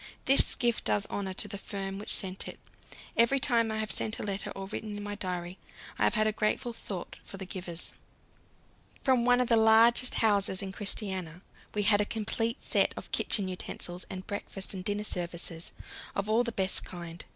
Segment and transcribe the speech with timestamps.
[0.25, 2.59] This gift does honour to the firm which sent it;
[3.15, 5.59] every time I have sent a letter or written in my diary,
[5.99, 7.93] I have had a grateful thought for the givers.
[9.03, 11.41] From one of the largest houses in Christiania
[11.75, 15.71] we had a complete set of kitchen utensils and breakfast and dinner services,
[16.15, 17.23] all of the best kind.